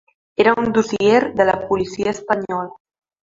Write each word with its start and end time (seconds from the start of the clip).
Era 0.43 0.53
un 0.61 0.71
dossier 0.77 1.19
de 1.41 1.45
la 1.51 1.57
policia 1.67 2.09
espanyola. 2.15 2.73